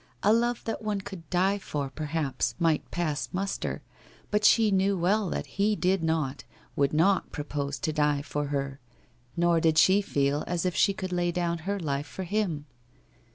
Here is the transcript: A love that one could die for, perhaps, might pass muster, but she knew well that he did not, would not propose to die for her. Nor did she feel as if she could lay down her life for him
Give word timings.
A 0.23 0.33
love 0.33 0.63
that 0.63 0.81
one 0.81 1.01
could 1.01 1.29
die 1.29 1.59
for, 1.59 1.91
perhaps, 1.91 2.55
might 2.57 2.89
pass 2.89 3.29
muster, 3.31 3.83
but 4.31 4.43
she 4.43 4.71
knew 4.71 4.97
well 4.97 5.29
that 5.29 5.45
he 5.45 5.75
did 5.75 6.01
not, 6.01 6.43
would 6.75 6.91
not 6.91 7.31
propose 7.31 7.77
to 7.77 7.93
die 7.93 8.23
for 8.23 8.45
her. 8.47 8.79
Nor 9.37 9.59
did 9.59 9.77
she 9.77 10.01
feel 10.01 10.43
as 10.47 10.65
if 10.65 10.75
she 10.75 10.95
could 10.95 11.11
lay 11.11 11.31
down 11.31 11.59
her 11.69 11.79
life 11.79 12.07
for 12.07 12.23
him 12.23 12.65